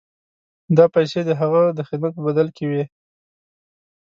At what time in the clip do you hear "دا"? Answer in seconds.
0.77-0.85